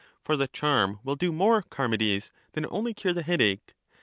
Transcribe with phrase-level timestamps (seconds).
[0.23, 3.75] For the charm will do more, Charmides, than only cure the headache.